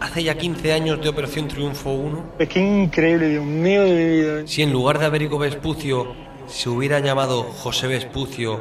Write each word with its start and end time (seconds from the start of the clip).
Hace 0.00 0.22
ya 0.24 0.34
15 0.36 0.72
años 0.72 1.00
de 1.02 1.08
Operación 1.10 1.46
Triunfo 1.46 1.90
1, 1.90 2.32
Es 2.38 2.48
que 2.48 2.60
increíble, 2.60 3.28
Dios 3.28 3.44
mío 3.44 3.82
de 3.82 3.90
mi 3.92 4.04
vida. 4.20 4.46
si 4.46 4.62
en 4.62 4.72
lugar 4.72 4.98
de 4.98 5.06
Américo 5.06 5.38
Vespucio 5.38 6.14
se 6.46 6.68
hubiera 6.70 7.00
llamado 7.00 7.42
José 7.44 7.86
Vespucio 7.86 8.60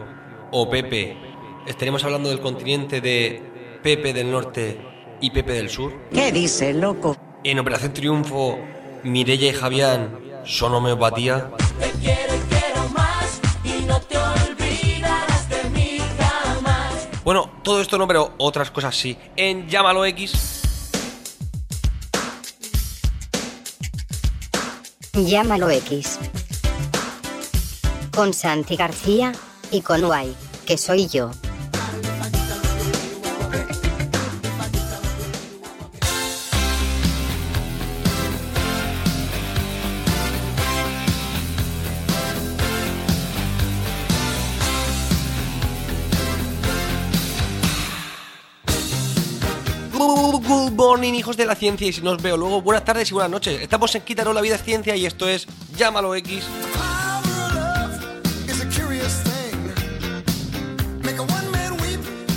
o 0.51 0.69
Pepe, 0.69 1.17
estaríamos 1.65 2.03
hablando 2.03 2.29
del 2.29 2.41
continente 2.41 2.99
de 2.99 3.41
Pepe 3.81 4.11
del 4.13 4.29
Norte 4.29 4.81
y 5.21 5.31
Pepe 5.31 5.53
del 5.53 5.69
Sur. 5.69 5.93
¿Qué 6.13 6.31
dice, 6.33 6.73
loco? 6.73 7.15
En 7.45 7.57
Operación 7.59 7.93
Triunfo, 7.93 8.59
Mirella 9.03 9.47
y 9.47 9.53
Javián 9.53 10.19
son 10.43 10.73
homeopatía. 10.73 11.51
Bueno, 17.23 17.49
todo 17.63 17.79
esto 17.81 17.97
no, 17.97 18.07
pero 18.07 18.33
otras 18.39 18.71
cosas 18.71 18.95
sí. 18.95 19.15
En 19.35 19.67
Llámalo 19.69 20.03
X. 20.05 20.58
Llámalo 25.13 25.69
X. 25.69 26.19
Con 28.15 28.33
Santi 28.33 28.75
García 28.75 29.33
y 29.71 29.81
con 29.81 30.01
Guay, 30.01 30.35
que 30.65 30.77
soy 30.77 31.07
yo. 31.07 31.31
Good 50.49 50.71
morning, 50.71 51.13
hijos 51.13 51.37
de 51.37 51.45
la 51.45 51.53
ciencia, 51.53 51.87
y 51.87 51.93
si 51.93 52.01
no 52.01 52.09
os 52.09 52.23
veo 52.23 52.35
luego, 52.35 52.59
buenas 52.63 52.83
tardes 52.83 53.11
y 53.11 53.13
buenas 53.13 53.29
noches. 53.29 53.61
Estamos 53.61 53.93
en 53.93 54.01
Quítaro, 54.01 54.33
la 54.33 54.41
vida 54.41 54.57
ciencia, 54.57 54.95
y 54.95 55.05
esto 55.05 55.27
es 55.29 55.45
Llámalo 55.77 56.15
X. 56.15 56.43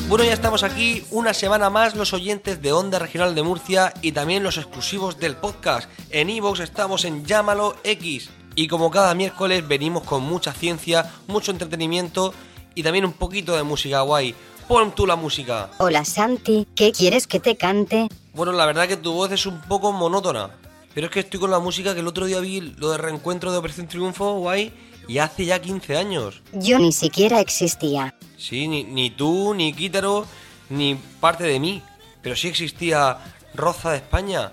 Bueno, 0.09 0.25
ya 0.25 0.34
estamos 0.34 0.62
aquí 0.62 1.06
una 1.10 1.32
semana 1.32 1.70
más 1.70 1.97
los 1.97 2.12
oyentes 2.12 2.60
de 2.60 2.72
Onda 2.75 2.98
Regional 2.98 3.34
de 3.34 3.44
Murcia 3.44 3.94
y 4.03 4.12
también 4.12 4.42
los 4.42 4.59
exclusivos 4.59 5.19
del 5.19 5.36
podcast. 5.36 5.88
En 6.10 6.28
Evox 6.28 6.60
estamos 6.60 7.06
en 7.06 7.25
Llámalo 7.25 7.76
X. 7.82 8.28
Y 8.54 8.69
como 8.69 8.91
cada 8.91 9.15
miércoles 9.15 9.66
venimos 9.66 10.03
con 10.03 10.22
mucha 10.22 10.53
ciencia, 10.53 11.10
mucho 11.28 11.50
entretenimiento 11.50 12.34
y 12.75 12.82
también 12.82 13.06
un 13.06 13.15
poquito 13.15 13.56
de 13.56 13.62
música 13.62 14.03
guay. 14.03 14.34
Pon 14.72 14.94
tú 14.94 15.06
la 15.06 15.16
música. 15.16 15.69
Hola 15.81 16.03
Santi, 16.03 16.66
¿qué 16.75 16.93
quieres 16.93 17.27
que 17.27 17.38
te 17.38 17.59
cante? 17.59 18.09
Bueno, 18.33 18.53
la 18.53 18.65
verdad 18.65 18.88
que 18.88 18.97
tu 18.97 19.12
voz 19.12 19.31
es 19.31 19.44
un 19.44 19.60
poco 19.60 19.93
monótona. 19.93 20.49
Pero 20.94 21.09
es 21.09 21.12
que 21.12 21.21
estoy 21.21 21.38
con 21.38 21.50
la 21.50 21.59
música 21.59 21.93
que 21.93 22.00
el 22.00 22.06
otro 22.06 22.25
día 22.25 22.41
vi 22.41 22.62
lo 22.78 22.91
de 22.91 22.97
reencuentro 22.97 23.53
de 23.53 23.59
Operación 23.59 23.87
Triunfo, 23.87 24.38
guay, 24.38 24.72
y 25.06 25.19
hace 25.19 25.44
ya 25.44 25.60
15 25.60 25.99
años. 25.99 26.41
Yo 26.55 26.78
ni 26.78 26.93
siquiera 26.93 27.38
existía. 27.41 28.15
Sí, 28.38 28.66
ni, 28.66 28.83
ni 28.84 29.10
tú, 29.10 29.53
ni 29.53 29.75
Quítaro, 29.75 30.25
ni 30.71 30.94
parte 31.21 31.44
de 31.44 31.60
mí. 31.60 31.83
Pero 32.22 32.34
sí 32.34 32.49
existía 32.49 33.19
Roza 33.54 33.91
de 33.91 33.99
España. 33.99 34.53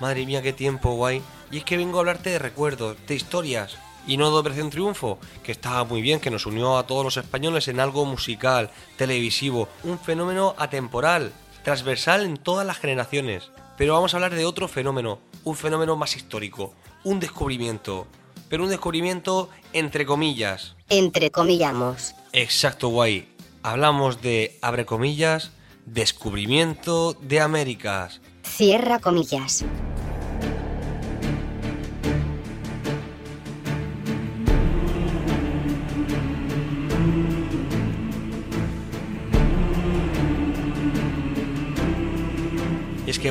Madre 0.00 0.26
mía, 0.26 0.42
qué 0.42 0.52
tiempo, 0.52 0.96
guay. 0.96 1.22
Y 1.52 1.58
es 1.58 1.64
que 1.64 1.76
vengo 1.76 1.98
a 1.98 2.00
hablarte 2.00 2.30
de 2.30 2.40
recuerdos, 2.40 2.96
de 3.06 3.14
historias. 3.14 3.76
Y 4.06 4.16
no 4.16 4.30
de 4.30 4.38
Operación 4.38 4.70
Triunfo, 4.70 5.18
que 5.42 5.52
estaba 5.52 5.84
muy 5.84 6.02
bien, 6.02 6.20
que 6.20 6.30
nos 6.30 6.46
unió 6.46 6.76
a 6.76 6.86
todos 6.86 7.04
los 7.04 7.16
españoles 7.16 7.68
en 7.68 7.80
algo 7.80 8.04
musical, 8.04 8.70
televisivo, 8.96 9.68
un 9.84 9.98
fenómeno 9.98 10.54
atemporal, 10.58 11.32
transversal 11.62 12.24
en 12.24 12.36
todas 12.36 12.66
las 12.66 12.78
generaciones. 12.78 13.50
Pero 13.76 13.94
vamos 13.94 14.12
a 14.12 14.16
hablar 14.16 14.34
de 14.34 14.44
otro 14.44 14.68
fenómeno, 14.68 15.20
un 15.44 15.56
fenómeno 15.56 15.96
más 15.96 16.16
histórico, 16.16 16.74
un 17.04 17.20
descubrimiento. 17.20 18.06
Pero 18.48 18.64
un 18.64 18.70
descubrimiento 18.70 19.48
entre 19.72 20.04
comillas. 20.04 20.76
Entre 20.88 21.30
comillamos. 21.30 22.14
Exacto, 22.32 22.88
guay. 22.88 23.28
Hablamos 23.62 24.20
de, 24.20 24.58
abre 24.60 24.84
comillas, 24.84 25.52
descubrimiento 25.86 27.14
de 27.14 27.40
Américas. 27.40 28.20
Cierra 28.42 28.98
comillas. 28.98 29.64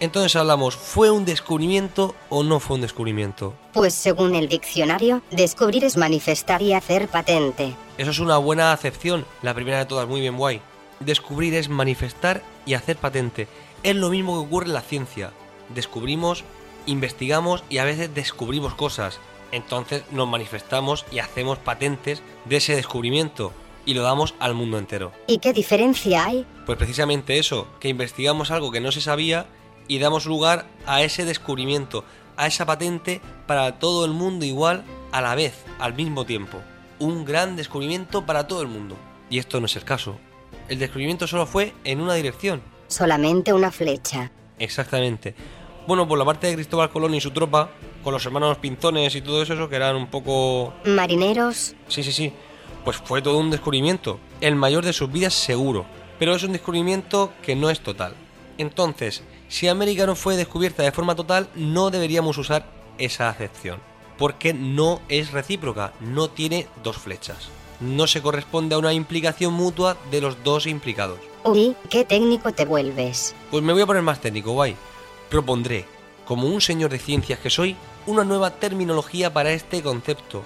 Entonces 0.00 0.36
hablamos, 0.36 0.74
¿fue 0.74 1.10
un 1.10 1.26
descubrimiento 1.26 2.14
o 2.30 2.44
no 2.44 2.60
fue 2.60 2.76
un 2.76 2.80
descubrimiento? 2.80 3.52
Pues 3.74 3.92
según 3.92 4.34
el 4.34 4.48
diccionario, 4.48 5.20
descubrir 5.30 5.84
es 5.84 5.98
manifestar 5.98 6.62
y 6.62 6.72
hacer 6.72 7.08
patente. 7.08 7.74
Eso 7.98 8.10
es 8.10 8.20
una 8.20 8.38
buena 8.38 8.72
acepción, 8.72 9.26
la 9.42 9.52
primera 9.52 9.80
de 9.80 9.84
todas, 9.84 10.08
muy 10.08 10.22
bien 10.22 10.38
guay. 10.38 10.62
Descubrir 11.00 11.52
es 11.52 11.68
manifestar 11.68 12.42
y 12.64 12.72
hacer 12.72 12.96
patente. 12.96 13.48
Es 13.82 13.94
lo 13.94 14.08
mismo 14.08 14.32
que 14.32 14.46
ocurre 14.46 14.66
en 14.68 14.72
la 14.72 14.80
ciencia. 14.80 15.32
Descubrimos, 15.74 16.42
investigamos 16.86 17.64
y 17.68 17.78
a 17.78 17.84
veces 17.84 18.14
descubrimos 18.14 18.74
cosas. 18.74 19.20
Entonces 19.52 20.04
nos 20.10 20.26
manifestamos 20.26 21.04
y 21.12 21.18
hacemos 21.18 21.58
patentes 21.58 22.22
de 22.46 22.56
ese 22.56 22.74
descubrimiento 22.74 23.52
y 23.86 23.94
lo 23.94 24.02
damos 24.02 24.34
al 24.38 24.52
mundo 24.52 24.78
entero. 24.78 25.12
¿Y 25.26 25.38
qué 25.38 25.54
diferencia 25.54 26.26
hay? 26.26 26.44
Pues 26.66 26.76
precisamente 26.76 27.38
eso, 27.38 27.68
que 27.80 27.88
investigamos 27.88 28.50
algo 28.50 28.70
que 28.70 28.80
no 28.80 28.92
se 28.92 29.00
sabía 29.00 29.46
y 29.88 29.98
damos 29.98 30.26
lugar 30.26 30.66
a 30.84 31.02
ese 31.02 31.24
descubrimiento, 31.24 32.04
a 32.36 32.46
esa 32.46 32.66
patente 32.66 33.22
para 33.46 33.78
todo 33.78 34.04
el 34.04 34.10
mundo 34.10 34.44
igual 34.44 34.84
a 35.12 35.22
la 35.22 35.34
vez, 35.34 35.64
al 35.78 35.94
mismo 35.94 36.26
tiempo. 36.26 36.58
Un 36.98 37.24
gran 37.24 37.56
descubrimiento 37.56 38.26
para 38.26 38.46
todo 38.46 38.60
el 38.60 38.68
mundo. 38.68 38.96
Y 39.30 39.38
esto 39.38 39.60
no 39.60 39.66
es 39.66 39.76
el 39.76 39.84
caso. 39.84 40.18
El 40.68 40.78
descubrimiento 40.78 41.26
solo 41.26 41.46
fue 41.46 41.72
en 41.84 42.00
una 42.00 42.14
dirección. 42.14 42.60
Solamente 42.88 43.52
una 43.52 43.70
flecha. 43.70 44.30
Exactamente. 44.58 45.34
Bueno, 45.86 46.08
por 46.08 46.18
la 46.18 46.24
parte 46.24 46.48
de 46.48 46.54
Cristóbal 46.54 46.90
Colón 46.90 47.14
y 47.14 47.20
su 47.20 47.30
tropa, 47.30 47.70
con 48.02 48.12
los 48.12 48.24
hermanos 48.26 48.58
Pinzones 48.58 49.14
y 49.14 49.20
todo 49.20 49.42
eso, 49.42 49.54
eso 49.54 49.68
que 49.68 49.76
eran 49.76 49.94
un 49.94 50.08
poco... 50.08 50.72
Marineros. 50.84 51.76
Sí, 51.86 52.02
sí, 52.02 52.10
sí. 52.10 52.32
Pues 52.86 52.98
fue 52.98 53.20
todo 53.20 53.38
un 53.38 53.50
descubrimiento. 53.50 54.20
El 54.40 54.54
mayor 54.54 54.84
de 54.84 54.92
sus 54.92 55.10
vidas 55.10 55.34
seguro. 55.34 55.86
Pero 56.20 56.36
es 56.36 56.44
un 56.44 56.52
descubrimiento 56.52 57.32
que 57.42 57.56
no 57.56 57.68
es 57.68 57.80
total. 57.80 58.14
Entonces, 58.58 59.24
si 59.48 59.66
América 59.66 60.06
no 60.06 60.14
fue 60.14 60.36
descubierta 60.36 60.84
de 60.84 60.92
forma 60.92 61.16
total, 61.16 61.48
no 61.56 61.90
deberíamos 61.90 62.38
usar 62.38 62.70
esa 62.98 63.28
acepción, 63.28 63.80
porque 64.16 64.54
no 64.54 65.00
es 65.08 65.32
recíproca, 65.32 65.94
no 65.98 66.30
tiene 66.30 66.68
dos 66.84 66.96
flechas. 66.96 67.48
No 67.80 68.06
se 68.06 68.22
corresponde 68.22 68.76
a 68.76 68.78
una 68.78 68.92
implicación 68.92 69.52
mutua 69.52 69.96
de 70.12 70.20
los 70.20 70.44
dos 70.44 70.68
implicados. 70.68 71.18
Uy, 71.42 71.74
qué 71.90 72.04
técnico 72.04 72.52
te 72.52 72.66
vuelves. 72.66 73.34
Pues 73.50 73.64
me 73.64 73.72
voy 73.72 73.82
a 73.82 73.86
poner 73.86 74.02
más 74.02 74.20
técnico, 74.20 74.52
guay. 74.52 74.76
Propondré, 75.28 75.86
como 76.24 76.46
un 76.46 76.60
señor 76.60 76.92
de 76.92 77.00
ciencias 77.00 77.40
que 77.40 77.50
soy, 77.50 77.74
una 78.06 78.22
nueva 78.22 78.50
terminología 78.50 79.32
para 79.32 79.50
este 79.50 79.82
concepto. 79.82 80.44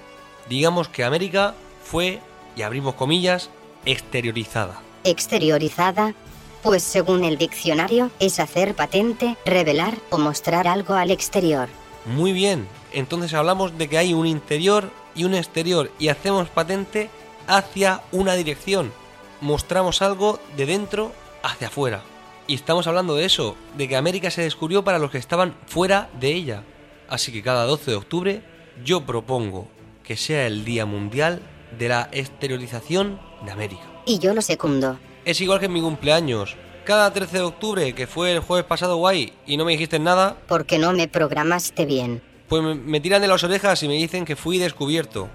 Digamos 0.48 0.88
que 0.88 1.04
América 1.04 1.54
fue, 1.84 2.20
y 2.60 2.62
abrimos 2.62 2.94
comillas, 2.94 3.48
exteriorizada. 3.86 4.82
Exteriorizada. 5.04 6.14
Pues 6.62 6.82
según 6.82 7.24
el 7.24 7.38
diccionario, 7.38 8.10
es 8.20 8.38
hacer 8.38 8.74
patente, 8.74 9.38
revelar 9.46 9.96
o 10.10 10.18
mostrar 10.18 10.68
algo 10.68 10.92
al 10.92 11.10
exterior. 11.10 11.70
Muy 12.04 12.34
bien, 12.34 12.68
entonces 12.92 13.32
hablamos 13.32 13.78
de 13.78 13.88
que 13.88 13.96
hay 13.96 14.12
un 14.12 14.26
interior 14.26 14.90
y 15.14 15.24
un 15.24 15.34
exterior 15.34 15.90
y 15.98 16.08
hacemos 16.08 16.50
patente 16.50 17.08
hacia 17.46 18.02
una 18.12 18.34
dirección. 18.34 18.92
Mostramos 19.40 20.02
algo 20.02 20.38
de 20.58 20.66
dentro 20.66 21.12
hacia 21.42 21.68
afuera. 21.68 22.02
Y 22.46 22.56
estamos 22.56 22.86
hablando 22.86 23.14
de 23.14 23.24
eso, 23.24 23.56
de 23.78 23.88
que 23.88 23.96
América 23.96 24.30
se 24.30 24.42
descubrió 24.42 24.84
para 24.84 24.98
los 24.98 25.10
que 25.10 25.16
estaban 25.16 25.54
fuera 25.66 26.10
de 26.20 26.34
ella. 26.34 26.62
Así 27.08 27.32
que 27.32 27.42
cada 27.42 27.64
12 27.64 27.92
de 27.92 27.96
octubre 27.96 28.42
yo 28.84 29.06
propongo 29.06 29.66
que 30.04 30.18
sea 30.18 30.46
el 30.46 30.66
Día 30.66 30.84
Mundial 30.84 31.40
de 31.78 31.88
la 31.88 32.08
Exteriorización 32.12 33.20
de 33.44 33.52
América. 33.52 33.82
Y 34.06 34.18
yo 34.18 34.34
lo 34.34 34.42
secundo. 34.42 34.98
Es 35.24 35.40
igual 35.40 35.60
que 35.60 35.66
en 35.66 35.72
mi 35.72 35.80
cumpleaños. 35.80 36.56
Cada 36.84 37.12
13 37.12 37.36
de 37.38 37.42
octubre, 37.44 37.92
que 37.94 38.06
fue 38.06 38.32
el 38.32 38.40
jueves 38.40 38.64
pasado 38.66 38.96
guay, 38.96 39.32
y 39.46 39.56
no 39.56 39.64
me 39.64 39.72
dijiste 39.72 39.98
nada, 39.98 40.38
Porque 40.48 40.78
no 40.78 40.92
me 40.92 41.06
programaste 41.08 41.84
bien. 41.84 42.22
pues 42.48 42.62
me, 42.62 42.74
me 42.74 43.00
tiran 43.00 43.22
de 43.22 43.28
las 43.28 43.44
orejas 43.44 43.82
y 43.82 43.88
me 43.88 43.94
dicen 43.94 44.24
que 44.24 44.34
fui 44.36 44.58
descubierto. 44.58 45.28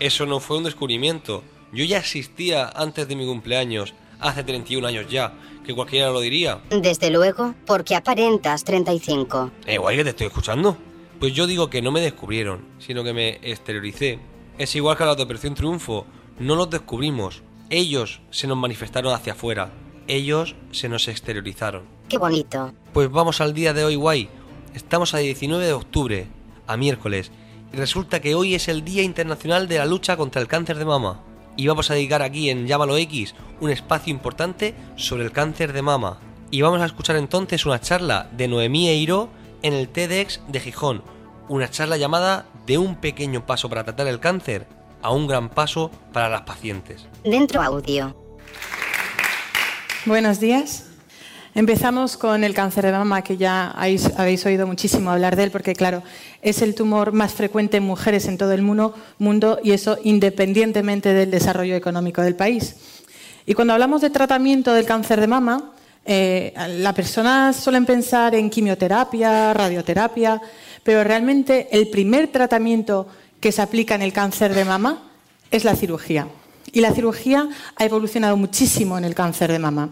Eso 0.00 0.26
no 0.26 0.40
fue 0.40 0.58
un 0.58 0.64
descubrimiento. 0.64 1.42
Yo 1.72 1.84
ya 1.84 1.98
existía 1.98 2.68
antes 2.68 3.08
de 3.08 3.16
mi 3.16 3.24
cumpleaños, 3.26 3.94
hace 4.20 4.42
31 4.44 4.86
años 4.86 5.06
ya, 5.08 5.32
que 5.64 5.74
cualquiera 5.74 6.10
lo 6.10 6.20
diría. 6.20 6.60
Desde 6.70 7.10
luego, 7.10 7.54
porque 7.66 7.94
aparentas 7.94 8.64
35. 8.64 9.50
Eh, 9.66 9.78
guay, 9.78 9.96
que 9.96 10.04
te 10.04 10.10
estoy 10.10 10.26
escuchando. 10.26 10.76
Pues 11.20 11.32
yo 11.32 11.46
digo 11.46 11.68
que 11.70 11.80
no 11.82 11.90
me 11.92 12.00
descubrieron, 12.00 12.64
sino 12.78 13.02
que 13.04 13.12
me 13.12 13.38
exterioricé. 13.42 14.18
Es 14.58 14.74
igual 14.74 14.96
que 14.96 15.04
a 15.04 15.06
la 15.06 15.14
de 15.14 15.22
Operación 15.22 15.54
Triunfo. 15.54 16.04
No 16.40 16.56
los 16.56 16.68
descubrimos. 16.68 17.42
Ellos 17.70 18.20
se 18.30 18.48
nos 18.48 18.56
manifestaron 18.56 19.14
hacia 19.14 19.34
afuera. 19.34 19.70
Ellos 20.08 20.56
se 20.72 20.88
nos 20.88 21.06
exteriorizaron. 21.06 21.84
Qué 22.08 22.18
bonito. 22.18 22.72
Pues 22.92 23.08
vamos 23.08 23.40
al 23.40 23.54
día 23.54 23.72
de 23.72 23.84
hoy, 23.84 23.94
guay. 23.94 24.28
Estamos 24.74 25.14
a 25.14 25.18
19 25.18 25.64
de 25.64 25.72
octubre, 25.72 26.26
a 26.66 26.76
miércoles. 26.76 27.30
Y 27.72 27.76
resulta 27.76 28.20
que 28.20 28.34
hoy 28.34 28.56
es 28.56 28.66
el 28.66 28.84
Día 28.84 29.04
Internacional 29.04 29.68
de 29.68 29.78
la 29.78 29.86
Lucha 29.86 30.16
contra 30.16 30.42
el 30.42 30.48
Cáncer 30.48 30.76
de 30.76 30.84
Mama. 30.84 31.20
Y 31.56 31.68
vamos 31.68 31.90
a 31.90 31.94
dedicar 31.94 32.22
aquí 32.22 32.50
en 32.50 32.66
Llámalo 32.66 32.96
X 32.96 33.36
un 33.60 33.70
espacio 33.70 34.10
importante 34.12 34.74
sobre 34.96 35.24
el 35.24 35.32
cáncer 35.32 35.72
de 35.72 35.82
mama. 35.82 36.18
Y 36.50 36.62
vamos 36.62 36.80
a 36.80 36.86
escuchar 36.86 37.16
entonces 37.16 37.66
una 37.66 37.80
charla 37.80 38.28
de 38.32 38.48
Noemí 38.48 38.88
Eiro 38.88 39.28
en 39.62 39.74
el 39.74 39.88
TEDx 39.88 40.40
de 40.48 40.60
Gijón. 40.60 41.02
Una 41.48 41.70
charla 41.70 41.96
llamada 41.96 42.46
De 42.68 42.76
un 42.76 42.96
pequeño 42.96 43.46
paso 43.46 43.70
para 43.70 43.82
tratar 43.82 44.08
el 44.08 44.20
cáncer 44.20 44.66
a 45.00 45.10
un 45.10 45.26
gran 45.26 45.48
paso 45.48 45.90
para 46.12 46.28
las 46.28 46.42
pacientes. 46.42 47.06
Dentro 47.24 47.62
audio. 47.62 48.14
Buenos 50.04 50.38
días. 50.38 50.84
Empezamos 51.54 52.18
con 52.18 52.44
el 52.44 52.52
cáncer 52.52 52.84
de 52.84 52.92
mama, 52.92 53.22
que 53.22 53.38
ya 53.38 53.70
habéis, 53.70 54.12
habéis 54.18 54.44
oído 54.44 54.66
muchísimo 54.66 55.10
hablar 55.10 55.34
de 55.34 55.44
él, 55.44 55.50
porque 55.50 55.74
claro, 55.74 56.02
es 56.42 56.60
el 56.60 56.74
tumor 56.74 57.12
más 57.12 57.32
frecuente 57.32 57.78
en 57.78 57.84
mujeres 57.84 58.26
en 58.28 58.36
todo 58.36 58.52
el 58.52 58.60
mundo, 58.60 58.94
mundo 59.16 59.58
y 59.64 59.70
eso 59.70 59.96
independientemente 60.04 61.14
del 61.14 61.30
desarrollo 61.30 61.74
económico 61.74 62.20
del 62.20 62.36
país. 62.36 62.76
Y 63.46 63.54
cuando 63.54 63.72
hablamos 63.72 64.02
de 64.02 64.10
tratamiento 64.10 64.74
del 64.74 64.84
cáncer 64.84 65.22
de 65.22 65.26
mama, 65.26 65.72
eh, 66.10 66.54
las 66.78 66.94
personas 66.94 67.54
suelen 67.54 67.84
pensar 67.84 68.34
en 68.34 68.48
quimioterapia, 68.48 69.52
radioterapia, 69.52 70.40
pero 70.82 71.04
realmente 71.04 71.68
el 71.70 71.90
primer 71.90 72.28
tratamiento 72.28 73.06
que 73.40 73.52
se 73.52 73.60
aplica 73.60 73.94
en 73.94 74.00
el 74.00 74.14
cáncer 74.14 74.54
de 74.54 74.64
mama 74.64 75.02
es 75.50 75.64
la 75.64 75.76
cirugía. 75.76 76.26
Y 76.72 76.80
la 76.80 76.94
cirugía 76.94 77.50
ha 77.76 77.84
evolucionado 77.84 78.38
muchísimo 78.38 78.96
en 78.96 79.04
el 79.04 79.14
cáncer 79.14 79.52
de 79.52 79.58
mama. 79.58 79.90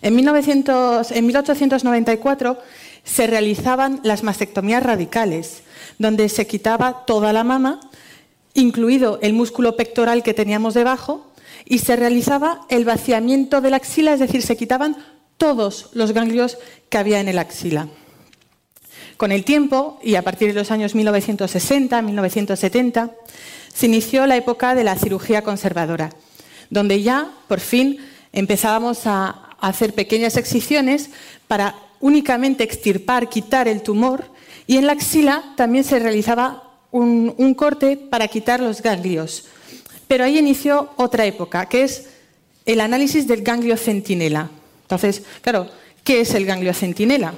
En, 0.00 0.14
1900 0.14 1.10
en 1.10 1.26
1894 1.26 2.58
se 3.02 3.26
realizaban 3.26 3.98
las 4.04 4.22
mastectomías 4.22 4.84
radicales, 4.84 5.64
donde 5.98 6.28
se 6.28 6.46
quitaba 6.46 7.04
toda 7.04 7.32
la 7.32 7.42
mama, 7.42 7.80
incluido 8.54 9.18
el 9.22 9.32
músculo 9.32 9.74
pectoral 9.74 10.22
que 10.22 10.34
teníamos 10.34 10.74
debajo, 10.74 11.33
y 11.64 11.78
se 11.78 11.96
realizaba 11.96 12.62
el 12.68 12.84
vaciamiento 12.84 13.60
de 13.60 13.70
la 13.70 13.76
axila, 13.76 14.12
es 14.12 14.20
decir, 14.20 14.42
se 14.42 14.56
quitaban 14.56 14.96
todos 15.36 15.90
los 15.92 16.12
ganglios 16.12 16.58
que 16.88 16.98
había 16.98 17.20
en 17.20 17.28
el 17.28 17.38
axila. 17.38 17.88
Con 19.16 19.32
el 19.32 19.44
tiempo, 19.44 19.98
y 20.02 20.16
a 20.16 20.22
partir 20.22 20.48
de 20.48 20.54
los 20.54 20.70
años 20.70 20.94
1960, 20.94 22.02
1970, 22.02 23.10
se 23.72 23.86
inició 23.86 24.26
la 24.26 24.36
época 24.36 24.74
de 24.74 24.84
la 24.84 24.96
cirugía 24.96 25.42
conservadora, 25.42 26.10
donde 26.70 27.02
ya, 27.02 27.30
por 27.48 27.60
fin, 27.60 27.98
empezábamos 28.32 29.06
a 29.06 29.50
hacer 29.60 29.94
pequeñas 29.94 30.36
excisiones 30.36 31.10
para 31.46 31.76
únicamente 32.00 32.64
extirpar, 32.64 33.28
quitar 33.28 33.68
el 33.68 33.82
tumor, 33.82 34.24
y 34.66 34.76
en 34.76 34.86
la 34.86 34.92
axila 34.92 35.54
también 35.56 35.84
se 35.84 35.98
realizaba 35.98 36.62
un 36.90 37.54
corte 37.54 37.96
para 37.96 38.28
quitar 38.28 38.60
los 38.60 38.80
ganglios. 38.80 39.46
Pero 40.08 40.24
ahí 40.24 40.38
inició 40.38 40.90
otra 40.96 41.24
época, 41.26 41.66
que 41.66 41.82
es 41.82 42.08
el 42.66 42.80
análisis 42.80 43.26
del 43.26 43.42
ganglio 43.42 43.76
centinela. 43.76 44.50
Entonces, 44.82 45.22
claro, 45.40 45.68
¿qué 46.02 46.20
es 46.20 46.34
el 46.34 46.46
ganglio 46.46 46.72
centinela? 46.74 47.34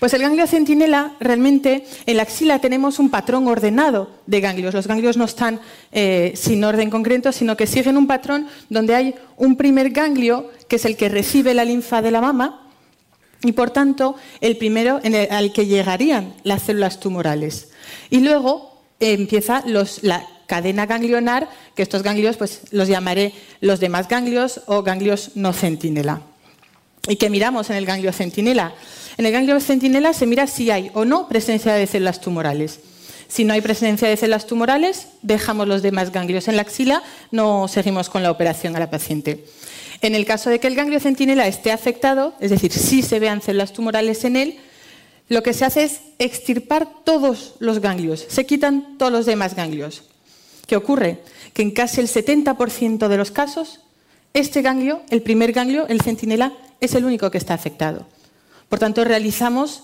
Pues 0.00 0.14
el 0.14 0.22
ganglio 0.22 0.46
centinela, 0.46 1.14
realmente 1.20 1.84
en 2.06 2.16
la 2.16 2.22
axila 2.22 2.58
tenemos 2.58 2.98
un 2.98 3.10
patrón 3.10 3.46
ordenado 3.46 4.10
de 4.26 4.40
ganglios. 4.40 4.72
Los 4.72 4.86
ganglios 4.86 5.16
no 5.16 5.24
están 5.24 5.60
eh, 5.92 6.32
sin 6.34 6.64
orden 6.64 6.88
concreto, 6.88 7.32
sino 7.32 7.56
que 7.56 7.66
siguen 7.66 7.98
un 7.98 8.06
patrón 8.06 8.48
donde 8.70 8.94
hay 8.94 9.14
un 9.36 9.56
primer 9.56 9.90
ganglio, 9.90 10.50
que 10.68 10.76
es 10.76 10.84
el 10.86 10.96
que 10.96 11.10
recibe 11.10 11.52
la 11.52 11.66
linfa 11.66 12.00
de 12.00 12.10
la 12.10 12.22
mama, 12.22 12.66
y 13.42 13.52
por 13.52 13.70
tanto 13.70 14.16
el 14.40 14.56
primero 14.56 15.00
al 15.30 15.52
que 15.52 15.66
llegarían 15.66 16.34
las 16.44 16.62
células 16.62 16.98
tumorales. 16.98 17.68
Y 18.08 18.20
luego 18.20 18.80
eh, 19.00 19.12
empieza 19.12 19.62
los, 19.66 20.02
la 20.02 20.26
cadena 20.50 20.84
ganglionar, 20.84 21.48
que 21.76 21.82
estos 21.82 22.02
ganglios 22.02 22.36
pues, 22.36 22.62
los 22.72 22.88
llamaré 22.88 23.32
los 23.60 23.78
demás 23.78 24.08
ganglios 24.08 24.62
o 24.66 24.82
ganglios 24.82 25.30
no 25.36 25.52
centinela. 25.52 26.22
¿Y 27.08 27.14
qué 27.14 27.30
miramos 27.30 27.70
en 27.70 27.76
el 27.76 27.86
ganglio 27.86 28.12
centinela? 28.12 28.74
En 29.16 29.26
el 29.26 29.32
ganglio 29.32 29.60
centinela 29.60 30.12
se 30.12 30.26
mira 30.26 30.48
si 30.48 30.72
hay 30.72 30.90
o 30.92 31.04
no 31.04 31.28
presencia 31.28 31.72
de 31.74 31.86
células 31.86 32.20
tumorales. 32.20 32.80
Si 33.28 33.44
no 33.44 33.52
hay 33.52 33.60
presencia 33.60 34.08
de 34.08 34.16
células 34.16 34.48
tumorales, 34.48 35.06
dejamos 35.22 35.68
los 35.68 35.82
demás 35.82 36.10
ganglios 36.10 36.48
en 36.48 36.56
la 36.56 36.62
axila, 36.62 37.00
no 37.30 37.68
seguimos 37.68 38.10
con 38.10 38.24
la 38.24 38.32
operación 38.32 38.74
a 38.74 38.80
la 38.80 38.90
paciente. 38.90 39.44
En 40.00 40.16
el 40.16 40.24
caso 40.24 40.50
de 40.50 40.58
que 40.58 40.66
el 40.66 40.74
ganglio 40.74 40.98
centinela 40.98 41.46
esté 41.46 41.70
afectado, 41.70 42.34
es 42.40 42.50
decir, 42.50 42.72
si 42.72 43.02
se 43.02 43.20
vean 43.20 43.40
células 43.40 43.72
tumorales 43.72 44.24
en 44.24 44.34
él, 44.34 44.58
lo 45.28 45.44
que 45.44 45.52
se 45.52 45.64
hace 45.64 45.84
es 45.84 46.00
extirpar 46.18 46.88
todos 47.04 47.54
los 47.60 47.78
ganglios, 47.78 48.26
se 48.28 48.46
quitan 48.46 48.98
todos 48.98 49.12
los 49.12 49.26
demás 49.26 49.54
ganglios. 49.54 50.09
¿Qué 50.70 50.76
ocurre? 50.76 51.18
Que 51.52 51.62
en 51.62 51.72
casi 51.72 52.00
el 52.00 52.06
70% 52.06 53.08
de 53.08 53.16
los 53.16 53.32
casos, 53.32 53.80
este 54.32 54.62
ganglio, 54.62 55.02
el 55.10 55.20
primer 55.20 55.50
ganglio, 55.52 55.88
el 55.88 56.00
centinela, 56.00 56.52
es 56.80 56.94
el 56.94 57.04
único 57.04 57.28
que 57.28 57.38
está 57.38 57.54
afectado. 57.54 58.06
Por 58.68 58.78
tanto, 58.78 59.02
realizamos 59.02 59.82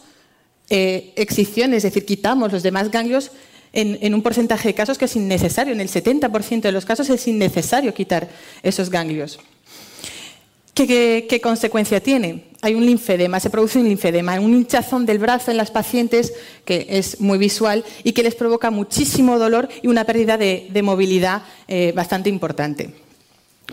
eh, 0.70 1.12
excisiones, 1.16 1.78
es 1.78 1.92
decir, 1.92 2.06
quitamos 2.06 2.52
los 2.52 2.62
demás 2.62 2.92
ganglios 2.92 3.32
en, 3.72 4.14
un 4.14 4.22
porcentaje 4.22 4.68
de 4.68 4.74
casos 4.74 4.96
que 4.96 5.06
es 5.06 5.16
innecesario. 5.16 5.72
En 5.72 5.80
el 5.80 5.88
70% 5.88 6.60
de 6.60 6.70
los 6.70 6.84
casos 6.84 7.10
es 7.10 7.26
innecesario 7.26 7.92
quitar 7.92 8.28
esos 8.62 8.88
ganglios. 8.88 9.40
¿Qué, 10.72 11.40
consecuencia 11.42 12.00
tiene? 12.00 12.44
Hay 12.66 12.74
un 12.74 12.84
linfedema, 12.84 13.38
se 13.38 13.48
produce 13.48 13.78
un 13.78 13.84
linfedema, 13.84 14.40
un 14.40 14.52
hinchazón 14.52 15.06
del 15.06 15.20
brazo 15.20 15.52
en 15.52 15.56
las 15.56 15.70
pacientes 15.70 16.34
que 16.64 16.84
es 16.88 17.20
muy 17.20 17.38
visual 17.38 17.84
y 18.02 18.10
que 18.10 18.24
les 18.24 18.34
provoca 18.34 18.72
muchísimo 18.72 19.38
dolor 19.38 19.68
y 19.82 19.86
una 19.86 20.02
pérdida 20.02 20.36
de, 20.36 20.82
movilidad 20.82 21.42
eh, 21.68 21.92
bastante 21.94 22.28
importante. 22.28 22.90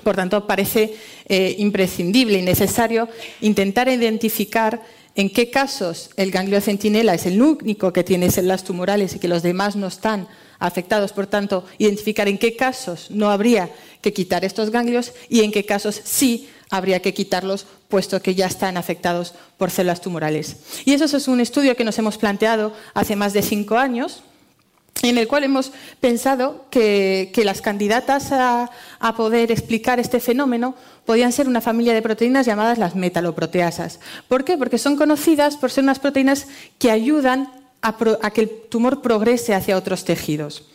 Por 0.03 0.15
tanto, 0.15 0.45
parece 0.45 0.93
eh, 1.27 1.55
imprescindible 1.57 2.37
y 2.37 2.43
necesario 2.43 3.09
intentar 3.41 3.87
identificar 3.87 4.79
en 5.15 5.31
qué 5.31 5.49
casos 5.49 6.11
el 6.15 6.29
ganglio 6.29 6.61
centinela 6.61 7.15
es 7.15 7.25
el 7.25 7.41
único 7.41 7.91
que 7.93 8.03
tiene 8.03 8.29
células 8.29 8.63
tumorales 8.63 9.15
y 9.15 9.19
que 9.19 9.27
los 9.27 9.41
demás 9.41 9.75
no 9.75 9.87
están 9.87 10.27
afectados. 10.59 11.13
Por 11.13 11.25
tanto, 11.25 11.65
identificar 11.79 12.27
en 12.27 12.37
qué 12.37 12.55
casos 12.55 13.09
no 13.09 13.31
habría 13.31 13.71
que 14.01 14.13
quitar 14.13 14.45
estos 14.45 14.69
ganglios 14.69 15.13
y 15.29 15.39
en 15.39 15.51
qué 15.51 15.65
casos 15.65 15.99
sí 16.03 16.47
habría 16.73 17.01
que 17.01 17.13
quitarlos, 17.13 17.67
puesto 17.87 18.19
que 18.19 18.33
ya 18.33 18.47
están 18.47 18.77
afectados 18.77 19.35
por 19.59 19.69
células 19.69 20.01
tumorales. 20.01 20.57
Y 20.85 20.93
eso 20.93 21.05
es 21.05 21.27
un 21.27 21.39
estudio 21.39 21.75
que 21.75 21.83
nos 21.83 21.99
hemos 21.99 22.17
planteado 22.17 22.73
hace 22.95 23.15
más 23.15 23.31
de 23.33 23.43
cinco 23.43 23.77
años 23.77 24.23
en 25.03 25.19
el 25.19 25.27
cual 25.27 25.43
hemos 25.43 25.71
pensado 25.99 26.65
que, 26.71 27.31
las 27.45 27.61
candidatas 27.61 28.31
a, 28.31 28.71
poder 29.15 29.51
explicar 29.51 29.99
este 29.99 30.19
fenómeno 30.19 30.73
podían 31.05 31.31
ser 31.31 31.47
una 31.47 31.61
familia 31.61 31.93
de 31.93 32.01
proteínas 32.01 32.47
llamadas 32.47 32.79
las 32.79 32.95
metaloproteasas. 32.95 33.99
¿Por 34.27 34.43
qué? 34.43 34.57
Porque 34.57 34.79
son 34.79 34.95
conocidas 34.95 35.57
por 35.57 35.69
ser 35.69 35.83
unas 35.83 35.99
proteínas 35.99 36.47
que 36.79 36.89
ayudan 36.89 37.51
a, 37.83 38.31
que 38.31 38.41
el 38.41 38.49
tumor 38.69 39.01
progrese 39.03 39.53
hacia 39.53 39.77
otros 39.77 40.05
tejidos. 40.05 40.65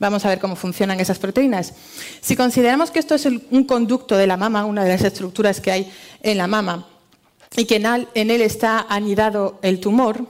Vamos 0.00 0.24
a 0.24 0.30
ver 0.30 0.40
cómo 0.40 0.56
funcionan 0.56 0.98
esas 0.98 1.18
proteínas. 1.18 1.74
Si 2.22 2.34
consideramos 2.34 2.90
que 2.90 2.98
esto 2.98 3.14
es 3.14 3.26
un 3.26 3.64
conducto 3.64 4.16
de 4.16 4.26
la 4.26 4.38
mama, 4.38 4.64
una 4.64 4.82
de 4.82 4.90
las 4.90 5.04
estructuras 5.04 5.60
que 5.60 5.70
hay 5.70 5.92
en 6.22 6.38
la 6.38 6.46
mama, 6.46 6.88
y 7.54 7.66
que 7.66 7.76
en 7.76 8.30
él 8.30 8.40
está 8.40 8.86
anidado 8.88 9.58
el 9.60 9.78
tumor, 9.78 10.24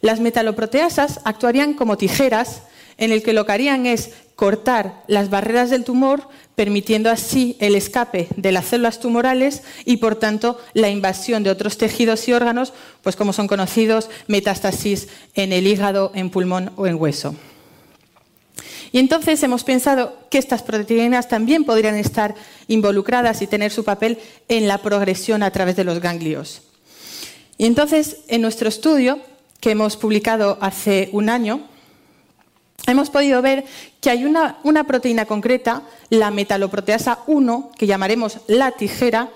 las 0.00 0.20
metaloproteasas 0.20 1.20
actuarían 1.24 1.74
como 1.74 1.98
tijeras 1.98 2.62
en 2.96 3.12
el 3.12 3.22
que 3.22 3.34
lo 3.34 3.44
que 3.44 3.52
harían 3.52 3.86
es 3.86 4.10
cortar 4.36 5.02
las 5.06 5.28
barreras 5.28 5.68
del 5.68 5.84
tumor, 5.84 6.28
permitiendo 6.54 7.10
así 7.10 7.56
el 7.60 7.74
escape 7.74 8.28
de 8.36 8.52
las 8.52 8.66
células 8.66 9.00
tumorales 9.00 9.62
y, 9.84 9.98
por 9.98 10.16
tanto, 10.16 10.58
la 10.72 10.88
invasión 10.88 11.42
de 11.42 11.50
otros 11.50 11.76
tejidos 11.76 12.26
y 12.28 12.32
órganos, 12.32 12.72
pues 13.02 13.16
como 13.16 13.32
son 13.34 13.48
conocidos, 13.48 14.08
metástasis 14.28 15.08
en 15.34 15.52
el 15.52 15.66
hígado, 15.66 16.10
en 16.14 16.30
pulmón 16.30 16.72
o 16.76 16.86
en 16.86 16.94
hueso. 16.94 17.34
Y 18.94 19.00
entonces 19.00 19.42
hemos 19.42 19.64
pensado 19.64 20.16
que 20.30 20.38
estas 20.38 20.62
proteínas 20.62 21.26
también 21.26 21.64
podrían 21.64 21.96
estar 21.96 22.36
involucradas 22.68 23.42
y 23.42 23.48
tener 23.48 23.72
su 23.72 23.82
papel 23.82 24.20
en 24.46 24.68
la 24.68 24.78
progresión 24.78 25.42
a 25.42 25.50
través 25.50 25.74
de 25.74 25.82
los 25.82 25.98
ganglios. 25.98 26.62
Y 27.58 27.66
entonces, 27.66 28.18
en 28.28 28.40
nuestro 28.40 28.68
estudio, 28.68 29.18
que 29.58 29.72
hemos 29.72 29.96
publicado 29.96 30.58
hace 30.60 31.08
un 31.10 31.28
año, 31.28 31.62
hemos 32.86 33.10
podido 33.10 33.42
ver 33.42 33.64
que 34.00 34.10
hay 34.10 34.24
una, 34.24 34.84
proteína 34.86 35.24
concreta, 35.24 35.82
la 36.08 36.30
metaloproteasa 36.30 37.18
1, 37.26 37.72
que 37.76 37.88
llamaremos 37.88 38.42
la 38.46 38.70
tijera, 38.70 39.28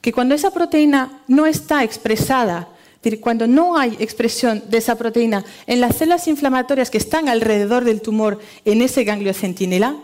que 0.00 0.12
cuando 0.12 0.34
esa 0.34 0.50
proteína 0.50 1.22
no 1.28 1.46
está 1.46 1.84
expresada, 1.84 2.66
cuando 3.20 3.46
no 3.46 3.76
hay 3.78 3.96
expresión 3.98 4.62
de 4.68 4.78
esa 4.78 4.96
proteína 4.96 5.44
en 5.66 5.80
las 5.80 5.96
células 5.96 6.28
inflamatorias 6.28 6.90
que 6.90 6.98
están 6.98 7.28
alrededor 7.28 7.84
del 7.84 8.00
tumor 8.00 8.40
en 8.64 8.82
ese 8.82 9.04
ganglio 9.04 9.34
centinela, 9.34 9.96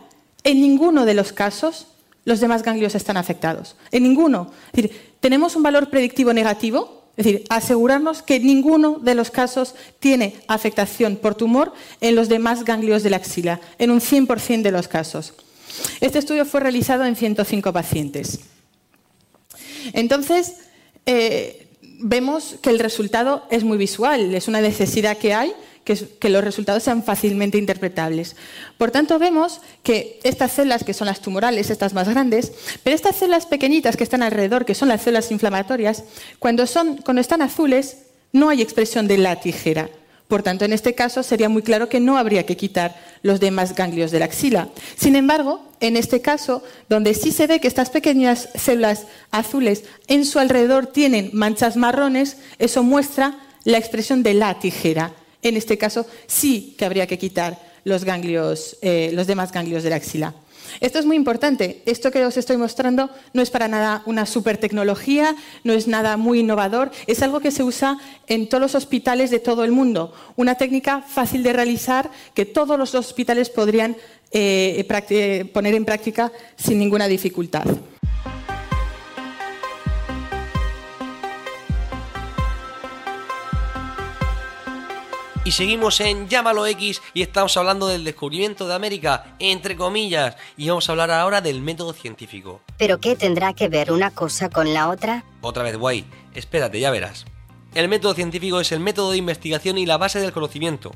en 0.44 0.60
ninguno 0.60 1.04
de 1.04 1.14
los 1.14 1.32
casos 1.32 1.86
los 2.24 2.40
demás 2.40 2.62
ganglios 2.62 2.94
están 2.94 3.16
afectados. 3.16 3.76
En 3.90 4.02
ninguno. 4.02 4.50
Es 4.72 4.82
decir, 4.82 5.12
tenemos 5.20 5.56
un 5.56 5.62
valor 5.62 5.88
predictivo 5.90 6.32
negativo 6.32 7.00
es 7.16 7.26
decir, 7.26 7.44
asegurarnos 7.50 8.22
que 8.22 8.40
ninguno 8.40 8.98
de 8.98 9.14
los 9.14 9.30
casos 9.30 9.74
tiene 9.98 10.36
afectación 10.46 11.16
por 11.16 11.34
tumor 11.34 11.74
en 12.00 12.14
los 12.14 12.30
demás 12.30 12.64
ganglios 12.64 13.02
de 13.02 13.10
la 13.10 13.18
axila, 13.18 13.60
en 13.78 13.90
un 13.90 14.00
100% 14.00 14.62
de 14.62 14.70
los 14.70 14.88
casos. 14.88 15.34
Este 16.00 16.18
estudio 16.18 16.46
fue 16.46 16.60
realizado 16.60 17.04
en 17.04 17.16
105 17.16 17.74
pacientes. 17.74 18.40
Entonces, 19.92 20.54
eh, 21.04 21.68
vemos 22.00 22.56
que 22.62 22.70
el 22.70 22.78
resultado 22.78 23.46
es 23.50 23.64
muy 23.64 23.78
visual, 23.78 24.34
es 24.34 24.48
una 24.48 24.60
necesidad 24.60 25.18
que 25.18 25.34
hay 25.34 25.54
que, 25.84 26.28
los 26.28 26.44
resultados 26.44 26.82
sean 26.82 27.02
fácilmente 27.02 27.58
interpretables. 27.58 28.36
Por 28.78 28.90
tanto, 28.90 29.18
vemos 29.18 29.60
que 29.82 30.20
estas 30.22 30.52
células, 30.52 30.84
que 30.84 30.94
son 30.94 31.06
las 31.06 31.20
tumorales, 31.20 31.70
estas 31.70 31.94
más 31.94 32.08
grandes, 32.08 32.52
pero 32.82 32.94
estas 32.94 33.16
células 33.16 33.46
pequeñitas 33.46 33.96
que 33.96 34.04
están 34.04 34.22
alrededor, 34.22 34.64
que 34.64 34.74
son 34.74 34.88
las 34.88 35.02
células 35.02 35.30
inflamatorias, 35.30 36.04
cuando, 36.38 36.66
son, 36.66 36.98
cuando 36.98 37.20
están 37.20 37.42
azules, 37.42 37.98
no 38.32 38.50
hay 38.50 38.62
expresión 38.62 39.08
de 39.08 39.18
la 39.18 39.40
tijera. 39.40 39.90
Por 40.30 40.44
tanto, 40.44 40.64
en 40.64 40.72
este 40.72 40.94
caso 40.94 41.24
sería 41.24 41.48
muy 41.48 41.62
claro 41.62 41.88
que 41.88 41.98
no 41.98 42.16
habría 42.16 42.46
que 42.46 42.56
quitar 42.56 42.94
los 43.24 43.40
demás 43.40 43.74
ganglios 43.74 44.12
de 44.12 44.20
la 44.20 44.26
axila. 44.26 44.68
Sin 44.96 45.16
embargo, 45.16 45.60
en 45.80 45.96
este 45.96 46.20
caso, 46.20 46.62
donde 46.88 47.14
sí 47.14 47.32
se 47.32 47.48
ve 47.48 47.58
que 47.58 47.66
estas 47.66 47.90
pequeñas 47.90 48.48
células 48.54 49.08
azules 49.32 49.82
en 50.06 50.24
su 50.24 50.38
alrededor 50.38 50.86
tienen 50.86 51.30
manchas 51.32 51.76
marrones, 51.76 52.36
eso 52.60 52.84
muestra 52.84 53.40
la 53.64 53.78
expresión 53.78 54.22
de 54.22 54.34
la 54.34 54.56
tijera. 54.60 55.14
En 55.42 55.56
este 55.56 55.76
caso 55.76 56.06
sí 56.28 56.76
que 56.78 56.84
habría 56.84 57.08
que 57.08 57.18
quitar 57.18 57.58
los, 57.82 58.04
ganglios, 58.04 58.76
eh, 58.82 59.10
los 59.12 59.26
demás 59.26 59.50
ganglios 59.50 59.82
de 59.82 59.90
la 59.90 59.96
axila. 59.96 60.32
Esto 60.80 60.98
es 60.98 61.06
muy 61.06 61.16
importante. 61.16 61.82
Esto 61.86 62.10
que 62.10 62.24
os 62.24 62.36
estoy 62.36 62.56
mostrando 62.56 63.10
no 63.32 63.42
es 63.42 63.50
para 63.50 63.68
nada 63.68 64.02
una 64.06 64.26
super 64.26 64.58
tecnología, 64.58 65.34
no 65.64 65.72
es 65.72 65.88
nada 65.88 66.16
muy 66.16 66.40
innovador, 66.40 66.90
es 67.06 67.22
algo 67.22 67.40
que 67.40 67.50
se 67.50 67.62
usa 67.62 67.98
en 68.26 68.48
todos 68.48 68.60
los 68.60 68.74
hospitales 68.74 69.30
de 69.30 69.40
todo 69.40 69.64
el 69.64 69.72
mundo. 69.72 70.12
Una 70.36 70.54
técnica 70.54 71.02
fácil 71.02 71.42
de 71.42 71.52
realizar 71.52 72.10
que 72.34 72.46
todos 72.46 72.78
los 72.78 72.94
hospitales 72.94 73.50
podrían 73.50 73.96
eh, 74.32 75.48
poner 75.52 75.74
en 75.74 75.84
práctica 75.84 76.30
sin 76.56 76.78
ninguna 76.78 77.08
dificultad. 77.08 77.64
Y 85.50 85.52
seguimos 85.52 85.98
en 85.98 86.28
Llámalo 86.28 86.64
X 86.64 87.02
y 87.12 87.22
estamos 87.22 87.56
hablando 87.56 87.88
del 87.88 88.04
descubrimiento 88.04 88.68
de 88.68 88.74
América, 88.74 89.34
entre 89.40 89.74
comillas, 89.74 90.36
y 90.56 90.68
vamos 90.68 90.88
a 90.88 90.92
hablar 90.92 91.10
ahora 91.10 91.40
del 91.40 91.60
método 91.60 91.92
científico. 91.92 92.60
¿Pero 92.78 93.00
qué 93.00 93.16
tendrá 93.16 93.52
que 93.52 93.66
ver 93.66 93.90
una 93.90 94.12
cosa 94.12 94.48
con 94.48 94.72
la 94.72 94.88
otra? 94.88 95.24
Otra 95.40 95.64
vez, 95.64 95.76
guay. 95.76 96.04
Espérate, 96.34 96.78
ya 96.78 96.92
verás. 96.92 97.24
El 97.74 97.88
método 97.88 98.14
científico 98.14 98.60
es 98.60 98.70
el 98.70 98.78
método 98.78 99.10
de 99.10 99.16
investigación 99.16 99.76
y 99.76 99.86
la 99.86 99.98
base 99.98 100.20
del 100.20 100.30
conocimiento. 100.30 100.92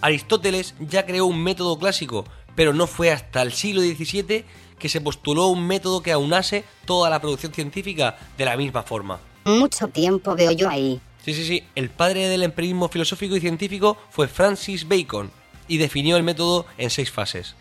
Aristóteles 0.00 0.74
ya 0.80 1.04
creó 1.04 1.26
un 1.26 1.44
método 1.44 1.78
clásico, 1.78 2.24
pero 2.54 2.72
no 2.72 2.86
fue 2.86 3.12
hasta 3.12 3.42
el 3.42 3.52
siglo 3.52 3.82
XVII 3.82 4.46
que 4.78 4.88
se 4.88 5.02
postuló 5.02 5.48
un 5.48 5.66
método 5.66 6.00
que 6.00 6.12
aunase 6.12 6.64
toda 6.86 7.10
la 7.10 7.20
producción 7.20 7.52
científica 7.52 8.16
de 8.38 8.46
la 8.46 8.56
misma 8.56 8.84
forma. 8.84 9.20
Mucho 9.44 9.88
tiempo 9.88 10.34
veo 10.34 10.52
yo 10.52 10.70
ahí. 10.70 10.98
Sí, 11.28 11.34
sí, 11.34 11.44
sí. 11.44 11.62
El 11.74 11.90
padre 11.90 12.26
del 12.26 12.42
empirismo 12.42 12.88
filosófico 12.88 13.36
y 13.36 13.40
científico 13.40 13.98
fue 14.08 14.28
Francis 14.28 14.88
Bacon 14.88 15.30
y 15.66 15.76
definió 15.76 16.16
el 16.16 16.22
método 16.22 16.64
en 16.78 16.88
seis 16.88 17.10
fases. 17.10 17.54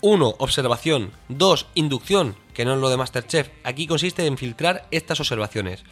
1. 0.00 0.36
Observación. 0.38 1.12
2. 1.28 1.66
Inducción, 1.74 2.34
que 2.54 2.64
no 2.64 2.72
es 2.72 2.80
lo 2.80 2.88
de 2.88 2.96
Masterchef. 2.96 3.50
Aquí 3.62 3.86
consiste 3.86 4.24
en 4.24 4.38
filtrar 4.38 4.88
estas 4.90 5.20
observaciones. 5.20 5.84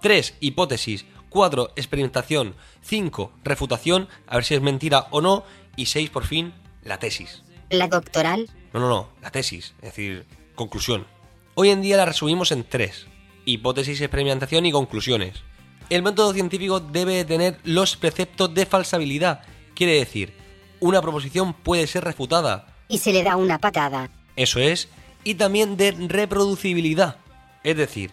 3. 0.00 0.34
Hipótesis. 0.40 1.04
4. 1.28 1.70
Experimentación. 1.76 2.56
5. 2.80 3.30
Refutación, 3.44 4.08
a 4.26 4.34
ver 4.34 4.44
si 4.44 4.54
es 4.54 4.60
mentira 4.60 5.06
o 5.12 5.20
no. 5.20 5.44
Y 5.76 5.86
6. 5.86 6.10
Por 6.10 6.26
fin, 6.26 6.52
la 6.82 6.98
tesis. 6.98 7.44
¿La 7.70 7.86
doctoral? 7.86 8.50
No, 8.72 8.80
no, 8.80 8.88
no, 8.88 9.08
la 9.22 9.30
tesis, 9.30 9.74
es 9.82 9.94
decir, 9.94 10.26
conclusión. 10.56 11.06
Hoy 11.54 11.70
en 11.70 11.80
día 11.80 11.96
la 11.96 12.06
resumimos 12.06 12.50
en 12.50 12.64
tres. 12.64 13.06
Hipótesis, 13.44 14.00
experimentación 14.00 14.66
y 14.66 14.72
conclusiones. 14.72 15.44
El 15.92 16.02
método 16.02 16.32
científico 16.32 16.80
debe 16.80 17.22
tener 17.26 17.58
los 17.64 17.98
preceptos 17.98 18.54
de 18.54 18.64
falsabilidad, 18.64 19.42
quiere 19.74 19.96
decir, 19.96 20.32
una 20.80 21.02
proposición 21.02 21.52
puede 21.52 21.86
ser 21.86 22.02
refutada. 22.02 22.66
Y 22.88 22.96
se 22.96 23.12
le 23.12 23.22
da 23.22 23.36
una 23.36 23.58
patada. 23.58 24.08
Eso 24.34 24.58
es. 24.58 24.88
Y 25.22 25.34
también 25.34 25.76
de 25.76 25.94
reproducibilidad. 26.08 27.18
Es 27.62 27.76
decir, 27.76 28.10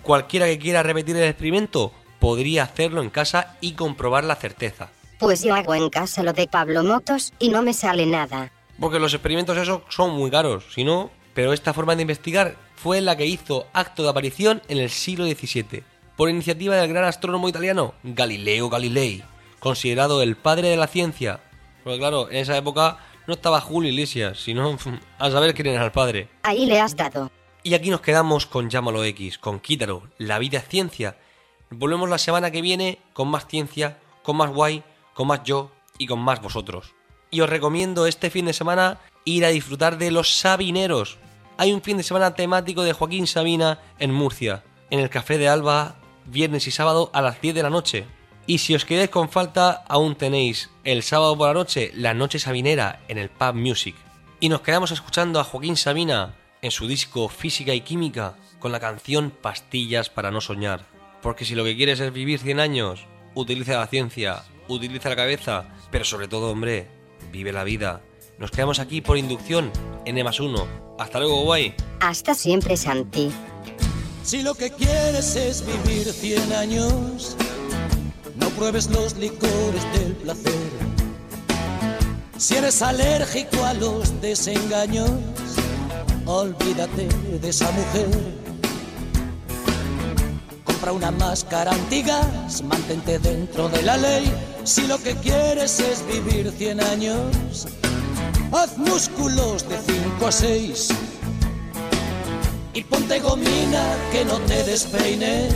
cualquiera 0.00 0.46
que 0.46 0.58
quiera 0.58 0.82
repetir 0.82 1.16
el 1.16 1.28
experimento 1.28 1.92
podría 2.18 2.62
hacerlo 2.62 3.02
en 3.02 3.10
casa 3.10 3.58
y 3.60 3.72
comprobar 3.72 4.24
la 4.24 4.36
certeza. 4.36 4.88
Pues 5.18 5.44
yo 5.44 5.54
hago 5.54 5.74
en 5.74 5.90
casa 5.90 6.22
lo 6.22 6.32
de 6.32 6.48
Pablo 6.48 6.82
Motos 6.82 7.34
y 7.38 7.50
no 7.50 7.60
me 7.60 7.74
sale 7.74 8.06
nada. 8.06 8.50
Porque 8.80 8.98
los 8.98 9.12
experimentos 9.12 9.58
esos 9.58 9.82
son 9.90 10.14
muy 10.14 10.30
caros, 10.30 10.64
si 10.74 10.82
no, 10.82 11.10
pero 11.34 11.52
esta 11.52 11.74
forma 11.74 11.94
de 11.94 12.00
investigar 12.00 12.56
fue 12.74 13.02
la 13.02 13.18
que 13.18 13.26
hizo 13.26 13.66
acto 13.74 14.02
de 14.02 14.08
aparición 14.08 14.62
en 14.68 14.78
el 14.78 14.88
siglo 14.88 15.26
XVII, 15.26 15.84
por 16.18 16.28
iniciativa 16.28 16.74
del 16.74 16.88
gran 16.88 17.04
astrónomo 17.04 17.48
italiano 17.48 17.94
Galileo 18.02 18.68
Galilei, 18.68 19.22
considerado 19.60 20.20
el 20.20 20.36
padre 20.36 20.68
de 20.68 20.76
la 20.76 20.88
ciencia. 20.88 21.38
Porque 21.84 22.00
claro, 22.00 22.28
en 22.28 22.38
esa 22.38 22.56
época 22.56 22.98
no 23.28 23.34
estaba 23.34 23.60
Julio 23.60 23.88
Iglesias, 23.88 24.40
sino 24.42 24.76
a 25.18 25.30
saber 25.30 25.54
quién 25.54 25.68
era 25.68 25.84
el 25.84 25.92
padre. 25.92 26.28
Ahí 26.42 26.66
le 26.66 26.80
has 26.80 26.96
dado. 26.96 27.30
Y 27.62 27.74
aquí 27.74 27.88
nos 27.88 28.00
quedamos 28.00 28.46
con 28.46 28.68
Llámalo 28.68 29.04
X, 29.04 29.38
con 29.38 29.60
Quítaro, 29.60 30.08
La 30.18 30.40
vida 30.40 30.58
es 30.58 30.66
ciencia. 30.66 31.16
Volvemos 31.70 32.10
la 32.10 32.18
semana 32.18 32.50
que 32.50 32.62
viene 32.62 32.98
con 33.12 33.28
más 33.28 33.46
ciencia, 33.46 34.00
con 34.24 34.38
más 34.38 34.50
guay, 34.50 34.82
con 35.14 35.28
más 35.28 35.44
yo 35.44 35.70
y 35.98 36.08
con 36.08 36.18
más 36.18 36.42
vosotros. 36.42 36.94
Y 37.30 37.42
os 37.42 37.50
recomiendo 37.50 38.08
este 38.08 38.30
fin 38.30 38.46
de 38.46 38.54
semana 38.54 38.98
ir 39.24 39.44
a 39.44 39.50
disfrutar 39.50 39.98
de 39.98 40.10
los 40.10 40.36
Sabineros. 40.36 41.16
Hay 41.58 41.72
un 41.72 41.82
fin 41.82 41.96
de 41.96 42.02
semana 42.02 42.34
temático 42.34 42.82
de 42.82 42.92
Joaquín 42.92 43.28
Sabina 43.28 43.78
en 44.00 44.12
Murcia, 44.12 44.64
en 44.90 44.98
el 44.98 45.10
Café 45.10 45.38
de 45.38 45.48
Alba, 45.48 45.97
viernes 46.30 46.66
y 46.66 46.70
sábado 46.70 47.10
a 47.12 47.22
las 47.22 47.40
10 47.40 47.54
de 47.54 47.62
la 47.62 47.70
noche. 47.70 48.06
Y 48.46 48.58
si 48.58 48.74
os 48.74 48.84
quedáis 48.84 49.10
con 49.10 49.28
falta, 49.28 49.84
aún 49.88 50.14
tenéis 50.14 50.70
el 50.84 51.02
sábado 51.02 51.36
por 51.36 51.48
la 51.48 51.54
noche 51.54 51.90
la 51.94 52.14
Noche 52.14 52.38
Sabinera 52.38 53.00
en 53.08 53.18
el 53.18 53.28
Pub 53.28 53.54
Music. 53.54 53.94
Y 54.40 54.48
nos 54.48 54.62
quedamos 54.62 54.90
escuchando 54.90 55.40
a 55.40 55.44
Joaquín 55.44 55.76
Sabina 55.76 56.34
en 56.62 56.70
su 56.70 56.86
disco 56.86 57.28
Física 57.28 57.74
y 57.74 57.82
Química 57.82 58.36
con 58.58 58.72
la 58.72 58.80
canción 58.80 59.30
Pastillas 59.30 60.10
para 60.10 60.30
no 60.30 60.40
soñar. 60.40 60.86
Porque 61.22 61.44
si 61.44 61.54
lo 61.54 61.64
que 61.64 61.76
quieres 61.76 62.00
es 62.00 62.12
vivir 62.12 62.38
100 62.38 62.60
años, 62.60 63.06
utiliza 63.34 63.78
la 63.78 63.86
ciencia, 63.86 64.44
utiliza 64.68 65.08
la 65.08 65.16
cabeza, 65.16 65.66
pero 65.90 66.04
sobre 66.04 66.28
todo, 66.28 66.50
hombre, 66.50 66.88
vive 67.32 67.52
la 67.52 67.64
vida. 67.64 68.02
Nos 68.38 68.50
quedamos 68.50 68.78
aquí 68.78 69.00
por 69.00 69.18
inducción 69.18 69.72
en 70.04 70.16
E 70.16 70.24
más 70.24 70.40
1. 70.40 70.66
Hasta 70.98 71.18
luego, 71.18 71.42
guay. 71.42 71.74
Hasta 72.00 72.34
siempre, 72.34 72.76
Santi. 72.76 73.30
Si 74.28 74.42
lo 74.42 74.54
que 74.54 74.70
quieres 74.70 75.36
es 75.36 75.64
vivir 75.64 76.12
100 76.12 76.52
años, 76.52 77.34
no 78.36 78.50
pruebes 78.50 78.90
los 78.90 79.16
licores 79.16 79.82
del 79.94 80.12
placer. 80.16 80.68
Si 82.36 82.54
eres 82.54 82.82
alérgico 82.82 83.64
a 83.64 83.72
los 83.72 84.20
desengaños, 84.20 85.08
olvídate 86.26 87.08
de 87.40 87.48
esa 87.48 87.70
mujer. 87.70 88.10
Compra 90.62 90.92
una 90.92 91.10
máscara 91.10 91.70
antigas, 91.70 92.60
mantente 92.60 93.18
dentro 93.18 93.70
de 93.70 93.82
la 93.82 93.96
ley. 93.96 94.30
Si 94.62 94.86
lo 94.86 94.98
que 94.98 95.14
quieres 95.14 95.80
es 95.80 96.06
vivir 96.06 96.52
100 96.52 96.82
años, 96.82 97.66
haz 98.52 98.76
músculos 98.76 99.66
de 99.66 99.78
5 99.78 100.26
a 100.26 100.32
6 100.32 101.07
y 102.74 102.84
ponte 102.84 103.18
gomina 103.20 103.82
que 104.12 104.24
no 104.24 104.38
te 104.40 104.62
despeine 104.64 105.48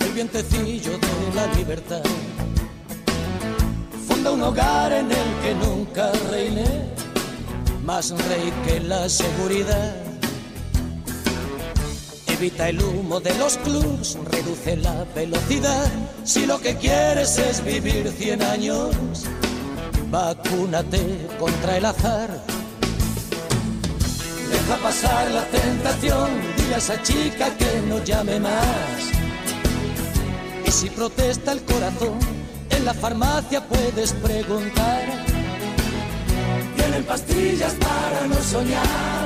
el 0.00 0.12
vientecillo 0.12 0.92
de 0.92 1.34
la 1.34 1.46
libertad. 1.54 2.02
Funda 4.06 4.30
un 4.30 4.42
hogar 4.42 4.92
en 4.92 5.10
el 5.10 5.28
que 5.42 5.54
nunca 5.54 6.12
reine 6.30 6.64
más 7.84 8.10
rey 8.10 8.52
que 8.66 8.80
la 8.80 9.08
seguridad. 9.08 9.94
Evita 12.26 12.68
el 12.68 12.82
humo 12.82 13.20
de 13.20 13.34
los 13.36 13.56
clubs, 13.58 14.18
reduce 14.30 14.76
la 14.76 15.04
velocidad. 15.14 15.90
Si 16.24 16.44
lo 16.44 16.60
que 16.60 16.76
quieres 16.76 17.38
es 17.38 17.64
vivir 17.64 18.10
100 18.10 18.42
años, 18.42 18.94
vacúnate 20.10 21.28
contra 21.38 21.78
el 21.78 21.84
azar. 21.86 22.55
Deja 24.66 24.78
pasar 24.78 25.30
la 25.30 25.44
tentación, 25.44 26.28
dile 26.56 26.74
a 26.74 26.78
esa 26.78 27.00
chica 27.00 27.56
que 27.56 27.82
no 27.88 28.02
llame 28.02 28.40
más. 28.40 29.12
Y 30.66 30.70
si 30.72 30.90
protesta 30.90 31.52
el 31.52 31.62
corazón, 31.62 32.18
en 32.70 32.84
la 32.84 32.92
farmacia 32.92 33.60
puedes 33.60 34.12
preguntar. 34.14 35.04
Tienen 36.74 37.04
pastillas 37.04 37.74
para 37.74 38.26
no 38.26 38.34
soñar. 38.42 39.25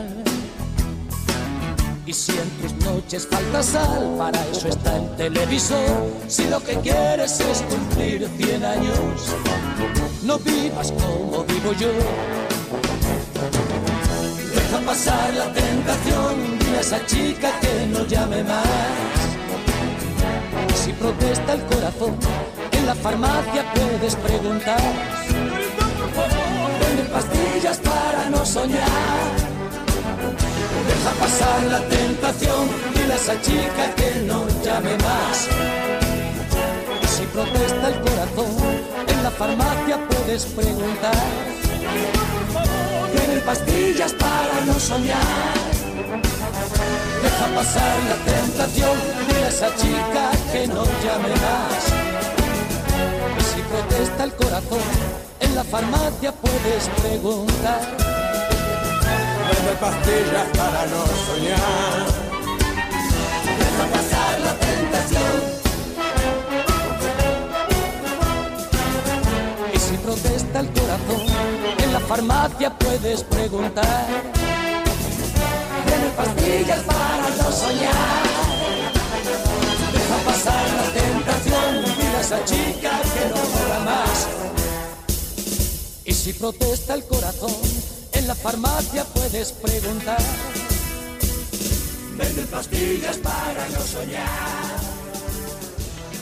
Y 2.11 2.13
si 2.13 2.33
en 2.33 2.49
tus 2.59 2.73
noches 2.85 3.25
falta 3.25 3.63
sal, 3.63 4.15
para 4.17 4.45
eso 4.47 4.67
está 4.67 4.97
el 4.97 5.15
televisor. 5.15 6.11
Si 6.27 6.43
lo 6.49 6.61
que 6.61 6.75
quieres 6.79 7.39
es 7.39 7.61
cumplir 7.61 8.29
100 8.37 8.65
años, 8.65 9.35
no 10.23 10.37
vivas 10.39 10.91
como 10.91 11.45
vivo 11.45 11.71
yo. 11.71 11.87
Deja 14.53 14.79
pasar 14.85 15.33
la 15.35 15.53
tentación, 15.53 16.59
dile 16.59 16.79
a 16.79 16.81
esa 16.81 17.05
chica 17.05 17.49
que 17.61 17.87
no 17.87 18.05
llame 18.05 18.43
más. 18.43 18.67
Si 20.83 20.91
protesta 20.91 21.53
el 21.53 21.61
corazón, 21.61 22.17
en 22.73 22.87
la 22.87 22.95
farmacia 22.95 23.63
puedes 23.73 24.17
preguntar. 24.17 24.81
Venden 26.81 27.07
pastillas 27.07 27.77
para 27.77 28.29
no 28.29 28.45
soñar. 28.45 29.40
Deja 31.01 31.15
pasar 31.15 31.63
la 31.63 31.79
tentación, 31.89 32.69
dile 32.93 33.13
a 33.13 33.15
esa 33.15 33.41
chica 33.41 33.95
que 33.95 34.21
no 34.27 34.45
llame 34.63 34.95
más. 34.97 35.47
Si 37.09 37.23
protesta 37.25 37.87
el 37.87 38.01
corazón, 38.01 38.55
en 39.07 39.23
la 39.23 39.31
farmacia 39.31 39.97
puedes 40.07 40.45
preguntar. 40.45 41.23
Tienen 43.15 43.41
pastillas 43.41 44.13
para 44.13 44.63
no 44.67 44.79
soñar. 44.79 45.17
Deja 47.23 47.47
pasar 47.55 47.97
la 48.11 48.33
tentación, 48.33 48.97
dile 49.27 49.45
a 49.45 49.49
esa 49.49 49.75
chica 49.75 50.29
que 50.51 50.67
no 50.67 50.83
llame 50.85 51.33
más. 51.47 51.83
Si 53.49 53.61
protesta 53.63 54.23
el 54.25 54.33
corazón, 54.33 54.85
en 55.39 55.55
la 55.55 55.63
farmacia 55.63 56.31
puedes 56.31 56.89
preguntar. 57.01 58.30
Vende 59.71 59.85
pastillas 59.85 60.47
para 60.57 60.85
no 60.87 61.05
soñar. 61.27 62.05
Deja 63.59 63.85
pasar 63.95 64.39
la 64.41 64.53
tentación. 64.59 65.35
Y 69.73 69.79
si 69.79 69.97
protesta 69.97 70.59
el 70.59 70.67
corazón, 70.73 71.25
en 71.77 71.93
la 71.93 71.99
farmacia 72.01 72.77
puedes 72.77 73.23
preguntar. 73.23 74.07
Vende 75.85 76.09
pastillas 76.17 76.79
para 76.81 77.29
no 77.37 77.51
soñar. 77.51 78.23
Deja 79.93 80.17
pasar 80.25 80.69
la 80.79 80.87
tentación, 81.01 81.95
mira 81.97 82.17
a 82.17 82.21
esa 82.21 82.43
chica 82.43 83.01
que 83.13 83.29
no 83.29 83.35
mola 83.35 83.79
más. 83.85 84.27
Y 86.03 86.13
si 86.13 86.33
protesta 86.33 86.93
el 86.95 87.05
corazón, 87.05 87.80
en 88.21 88.27
la 88.27 88.35
farmacia 88.35 89.03
puedes 89.03 89.51
preguntar. 89.51 90.21
Venden 92.17 92.47
pastillas 92.47 93.17
para 93.17 93.67
no 93.69 93.81
soñar. 93.81 94.79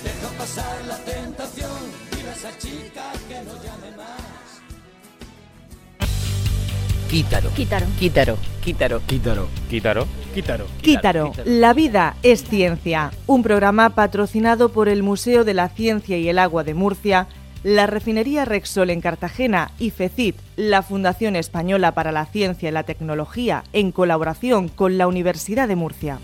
Deja 0.04 0.30
pasar 0.38 0.78
la 0.88 0.98
tentación, 1.00 1.70
dile 2.12 2.30
a 2.30 2.34
esa 2.34 2.58
chica 2.58 3.04
que 3.28 3.36
no 3.44 3.54
llame 3.64 3.98
más. 3.98 4.40
Quítaro. 7.10 7.50
Quítaro. 7.54 7.86
Quítaro. 8.00 8.38
Quítaro. 8.62 9.02
Quítaro. 9.08 9.50
Quítaro. 9.70 10.08
Quítaro. 10.34 10.68
Quítaro, 10.82 11.34
la 11.44 11.74
vida 11.74 12.16
es 12.22 12.44
ciencia, 12.44 13.12
un 13.26 13.42
programa 13.42 13.90
patrocinado 13.90 14.70
por 14.70 14.88
el 14.88 15.02
Museo 15.02 15.44
de 15.44 15.56
la 15.56 15.70
Ciencia 15.70 16.18
y 16.18 16.30
el 16.30 16.38
Agua 16.38 16.64
de 16.64 16.76
Murcia, 16.76 17.28
la 17.64 17.88
refinería 17.88 18.46
Rexol 18.46 18.90
en 18.90 19.02
Cartagena 19.02 19.72
y 19.80 19.90
FECIT, 19.92 20.36
la 20.56 20.82
Fundación 20.82 21.36
Española 21.36 21.94
para 21.94 22.12
la 22.12 22.26
Ciencia 22.26 22.70
y 22.70 22.72
la 22.72 22.84
Tecnología, 22.84 23.64
en 23.74 23.92
colaboración 23.92 24.70
con 24.70 24.98
la 24.98 25.08
Universidad 25.08 25.68
de 25.68 25.76
Murcia. 25.76 26.20